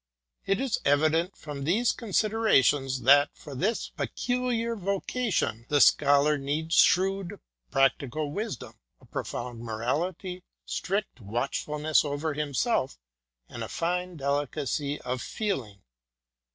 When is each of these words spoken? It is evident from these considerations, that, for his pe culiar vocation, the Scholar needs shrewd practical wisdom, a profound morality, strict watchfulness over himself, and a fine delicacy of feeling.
It 0.47 0.59
is 0.59 0.79
evident 0.83 1.37
from 1.37 1.63
these 1.63 1.91
considerations, 1.91 3.03
that, 3.03 3.29
for 3.35 3.55
his 3.55 3.91
pe 3.95 4.07
culiar 4.07 4.75
vocation, 4.75 5.67
the 5.69 5.79
Scholar 5.79 6.39
needs 6.39 6.73
shrewd 6.77 7.39
practical 7.69 8.31
wisdom, 8.31 8.79
a 8.99 9.05
profound 9.05 9.59
morality, 9.59 10.41
strict 10.65 11.21
watchfulness 11.21 12.03
over 12.03 12.33
himself, 12.33 12.97
and 13.47 13.63
a 13.63 13.67
fine 13.69 14.17
delicacy 14.17 14.99
of 15.01 15.21
feeling. 15.21 15.83